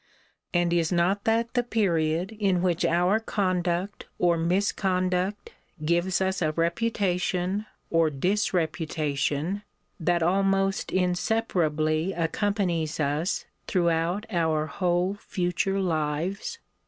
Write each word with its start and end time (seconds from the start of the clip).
And 0.51 0.73
is 0.73 0.91
not 0.91 1.25
that 1.25 1.53
the 1.53 1.61
period 1.61 2.35
in 2.39 2.63
which 2.63 2.83
our 2.85 3.19
conduct 3.19 4.07
or 4.17 4.35
misconduct 4.35 5.51
gives 5.85 6.19
us 6.19 6.41
a 6.41 6.53
reputation 6.53 7.67
or 7.91 8.09
disreputation, 8.09 9.61
that 9.99 10.23
almost 10.23 10.91
inseparably 10.91 12.13
accompanies 12.13 12.99
us 12.99 13.45
throughout 13.67 14.25
our 14.31 14.65
whole 14.65 15.13
future 15.19 15.79
lives? 15.79 16.57